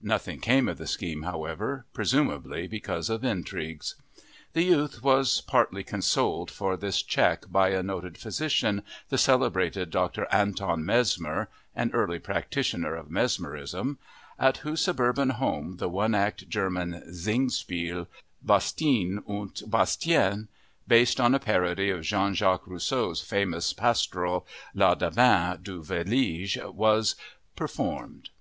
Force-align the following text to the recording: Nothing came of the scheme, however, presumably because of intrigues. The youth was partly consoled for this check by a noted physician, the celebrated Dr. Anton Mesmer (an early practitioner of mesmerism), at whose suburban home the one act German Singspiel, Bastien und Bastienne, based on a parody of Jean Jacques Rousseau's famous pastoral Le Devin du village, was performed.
Nothing 0.00 0.38
came 0.38 0.68
of 0.68 0.78
the 0.78 0.86
scheme, 0.86 1.24
however, 1.24 1.86
presumably 1.92 2.68
because 2.68 3.10
of 3.10 3.24
intrigues. 3.24 3.96
The 4.52 4.62
youth 4.62 5.02
was 5.02 5.40
partly 5.40 5.82
consoled 5.82 6.52
for 6.52 6.76
this 6.76 7.02
check 7.02 7.50
by 7.50 7.70
a 7.70 7.82
noted 7.82 8.16
physician, 8.16 8.84
the 9.08 9.18
celebrated 9.18 9.90
Dr. 9.90 10.28
Anton 10.30 10.86
Mesmer 10.86 11.48
(an 11.74 11.90
early 11.94 12.20
practitioner 12.20 12.94
of 12.94 13.10
mesmerism), 13.10 13.98
at 14.38 14.58
whose 14.58 14.80
suburban 14.82 15.30
home 15.30 15.78
the 15.78 15.88
one 15.88 16.14
act 16.14 16.48
German 16.48 17.02
Singspiel, 17.12 18.06
Bastien 18.40 19.20
und 19.26 19.62
Bastienne, 19.66 20.46
based 20.86 21.20
on 21.20 21.34
a 21.34 21.40
parody 21.40 21.90
of 21.90 22.02
Jean 22.02 22.34
Jacques 22.34 22.68
Rousseau's 22.68 23.20
famous 23.20 23.72
pastoral 23.72 24.46
Le 24.74 24.94
Devin 24.94 25.58
du 25.60 25.82
village, 25.82 26.56
was 26.66 27.16
performed. 27.56 28.28